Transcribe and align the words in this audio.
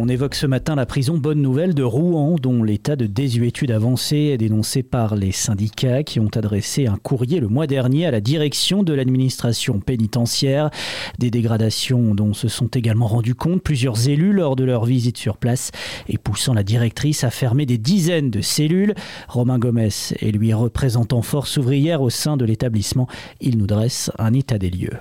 On 0.00 0.06
évoque 0.06 0.36
ce 0.36 0.46
matin 0.46 0.76
la 0.76 0.86
prison 0.86 1.18
Bonne 1.18 1.42
Nouvelle 1.42 1.74
de 1.74 1.82
Rouen, 1.82 2.36
dont 2.40 2.62
l'état 2.62 2.94
de 2.94 3.06
désuétude 3.06 3.72
avancé 3.72 4.16
est 4.16 4.38
dénoncé 4.38 4.84
par 4.84 5.16
les 5.16 5.32
syndicats 5.32 6.04
qui 6.04 6.20
ont 6.20 6.30
adressé 6.36 6.86
un 6.86 6.98
courrier 6.98 7.40
le 7.40 7.48
mois 7.48 7.66
dernier 7.66 8.06
à 8.06 8.12
la 8.12 8.20
direction 8.20 8.84
de 8.84 8.92
l'administration 8.92 9.80
pénitentiaire. 9.80 10.70
Des 11.18 11.32
dégradations 11.32 12.14
dont 12.14 12.32
se 12.32 12.46
sont 12.46 12.68
également 12.68 13.08
rendus 13.08 13.34
compte 13.34 13.60
plusieurs 13.60 14.08
élus 14.08 14.32
lors 14.32 14.54
de 14.54 14.62
leur 14.62 14.84
visite 14.84 15.18
sur 15.18 15.36
place 15.36 15.72
et 16.08 16.16
poussant 16.16 16.54
la 16.54 16.62
directrice 16.62 17.24
à 17.24 17.30
fermer 17.30 17.66
des 17.66 17.78
dizaines 17.78 18.30
de 18.30 18.40
cellules. 18.40 18.94
Romain 19.26 19.58
Gomez 19.58 19.88
est 20.20 20.30
lui 20.30 20.54
représentant 20.54 21.22
force 21.22 21.56
ouvrière 21.56 22.02
au 22.02 22.10
sein 22.10 22.36
de 22.36 22.44
l'établissement. 22.44 23.08
Il 23.40 23.58
nous 23.58 23.66
dresse 23.66 24.12
un 24.16 24.32
état 24.32 24.58
des 24.58 24.70
lieux 24.70 24.98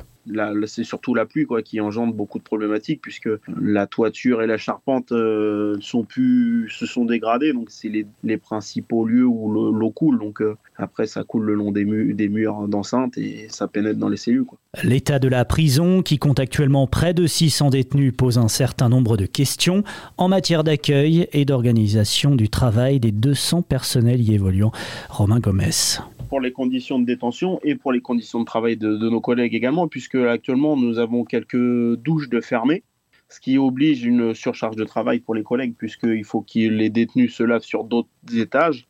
c'est 0.66 0.84
surtout 0.84 1.14
la 1.14 1.26
pluie 1.26 1.46
quoi, 1.46 1.62
qui 1.62 1.80
engendre 1.82 2.14
beaucoup 2.14 2.38
de 2.38 2.44
problématiques 2.44 3.02
puisque 3.02 3.30
la 3.62 3.88
toiture 3.88 4.42
et 4.42 4.48
la 4.48 4.58
charpente 4.58 5.12
euh, 5.12 5.78
sont 5.82 6.06
se 6.10 6.86
sont 6.86 7.06
dégradées. 7.06 7.54
Donc, 7.54 7.70
c'est 7.70 7.90
les, 8.24 8.38
principaux 8.38 9.06
lieux 9.06 9.26
où 9.26 9.52
l'eau 9.72 9.90
coule. 9.90 10.20
Donc, 10.20 10.42
euh, 10.42 10.56
après, 10.78 11.08
ça 11.08 11.24
coule 11.24 11.46
le 11.46 11.54
long 11.56 11.72
des, 11.72 11.86
des 11.86 12.30
murs 12.30 12.68
d'enceinte 12.68 13.18
et 13.18 13.48
ça 13.50 13.68
pénètre 13.68 14.00
dans 14.00 14.10
les 14.10 14.18
cellules. 14.18 14.46
L'état 14.84 15.20
de 15.20 15.28
la 15.28 15.44
prison, 15.44 16.02
qui 16.02 16.20
compte 16.20 16.40
actuellement 16.40 16.88
près 16.88 17.14
de 17.14 17.26
600 17.26 17.72
détenus, 17.72 18.14
pose 18.16 18.38
un 18.38 18.48
certain 18.48 18.90
nombre 18.90 19.18
de 19.18 19.26
questions 19.26 19.84
en 20.18 20.28
matière 20.28 20.64
d'accueil 20.64 21.28
et 21.34 21.46
d'organisation 21.46 22.36
du 22.36 22.50
travail 22.50 23.00
des 23.00 23.12
200 23.12 23.64
personnels 23.64 24.22
y 24.22 24.34
évoluant. 24.34 24.72
Romain 25.10 25.40
Gomez 25.40 26.00
pour 26.28 26.40
les 26.40 26.52
conditions 26.52 27.00
de 27.00 27.06
détention 27.06 27.60
et 27.64 27.76
pour 27.76 27.92
les 27.92 28.02
conditions 28.02 28.40
de 28.40 28.46
travail 28.46 28.78
de, 28.78 29.10
nos 29.10 29.22
collègues 29.22 29.56
également, 29.56 29.88
puisque 29.88 30.16
actuellement 30.16 30.78
nous 30.78 31.00
avons 31.00 31.24
quelques 31.24 31.96
douches 31.98 32.30
de 32.30 32.42
fermées, 32.42 32.84
ce 33.30 33.40
qui 33.40 33.58
oblige 33.58 34.04
une 34.06 34.34
surcharge 34.34 34.76
de 34.76 34.84
travail 34.84 35.20
pour 35.20 35.36
les 35.36 35.44
collègues, 35.44 35.76
puisqu'il 35.78 36.24
faut 36.24 36.42
que 36.42 36.60
les 36.60 36.90
détenus 36.90 37.36
se 37.36 37.44
lavent 37.44 37.64
sur 37.64 37.84
d'autres 37.84 38.10
étages, 38.36 38.86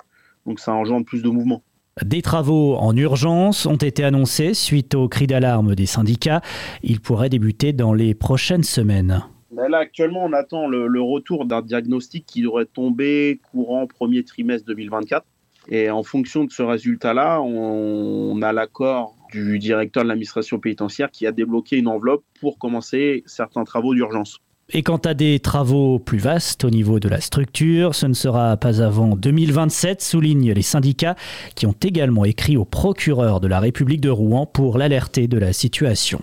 donc 0.45 0.59
ça 0.59 0.73
engendre 0.73 1.05
plus 1.05 1.21
de 1.21 1.29
mouvements. 1.29 1.63
Des 2.05 2.21
travaux 2.21 2.75
en 2.75 2.95
urgence 2.95 3.65
ont 3.65 3.77
été 3.77 4.03
annoncés 4.03 4.53
suite 4.53 4.93
au 4.93 5.07
cri 5.07 5.25
d'alarme 5.25 5.73
des 5.73 5.87
syndicats. 5.87 6.41
Ils 6.83 7.01
pourraient 7.01 7.29
débuter 7.29 7.73
dans 7.73 7.93
les 7.93 8.13
prochaines 8.13 8.63
semaines. 8.63 9.23
Là, 9.51 9.79
actuellement, 9.79 10.23
on 10.23 10.33
attend 10.33 10.67
le, 10.67 10.85
le 10.85 11.01
retour 11.01 11.45
d'un 11.45 11.63
diagnostic 11.63 12.27
qui 12.27 12.43
devrait 12.43 12.67
tomber 12.67 13.39
courant 13.51 13.87
premier 13.87 14.23
trimestre 14.23 14.67
2024. 14.67 15.25
Et 15.69 15.89
en 15.89 16.03
fonction 16.03 16.45
de 16.45 16.51
ce 16.51 16.63
résultat-là, 16.63 17.41
on, 17.41 18.41
a 18.41 18.53
l'accord 18.53 19.15
du 19.31 19.59
directeur 19.59 20.03
de 20.03 20.07
l'administration 20.07 20.59
pénitentiaire 20.59 21.11
qui 21.11 21.27
a 21.27 21.31
débloqué 21.31 21.77
une 21.77 21.87
enveloppe 21.87 22.23
pour 22.39 22.57
commencer 22.57 23.23
certains 23.25 23.65
travaux 23.65 23.93
d'urgence. 23.93 24.39
Et 24.73 24.83
quant 24.83 24.97
à 24.97 25.13
des 25.13 25.39
travaux 25.39 25.97
plus 25.97 26.17
vastes 26.17 26.65
au 26.65 26.69
niveau 26.69 26.99
de 26.99 27.07
la 27.07 27.21
structure, 27.21 27.95
ce 27.95 28.05
ne 28.05 28.13
sera 28.13 28.57
pas 28.57 28.81
avant 28.81 29.15
2027, 29.15 30.01
soulignent 30.01 30.51
les 30.51 30.61
syndicats, 30.61 31.15
qui 31.55 31.65
ont 31.65 31.75
également 31.81 32.25
écrit 32.25 32.57
au 32.57 32.65
procureur 32.65 33.39
de 33.39 33.47
la 33.47 33.61
République 33.61 34.01
de 34.01 34.09
Rouen 34.09 34.45
pour 34.45 34.77
l'alerter 34.77 35.27
de 35.27 35.37
la 35.37 35.53
situation. 35.53 36.21